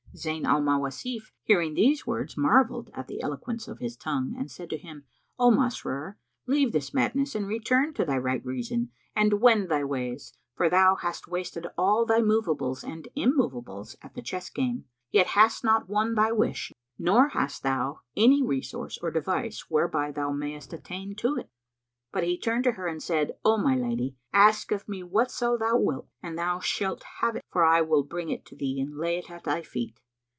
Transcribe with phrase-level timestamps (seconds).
[0.13, 4.69] Zayn al Mawasif hearing these words marvelled at the eloquence of his tongue and said
[4.71, 5.05] to him,
[5.39, 10.33] "O Masrur, leave this madness and return to thy right reason and wend thy ways;
[10.53, 15.63] for thou hast wasted all thy moveables and immoveables at the chess game, yet hast
[15.63, 21.15] not won thy wish, nor hast thou any resource or device whereby thou mayst attain
[21.15, 21.49] to it."
[22.11, 25.77] But he turned to her and said, "O my lady, ask of me whatso thou
[25.77, 29.17] wilt and thou shalt have it; for I will bring it to thee and lay
[29.17, 29.97] it at thy feet."